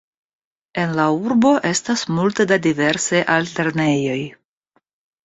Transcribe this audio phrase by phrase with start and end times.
[0.83, 4.17] En la urbo estas multe da diversaj altlernejoj.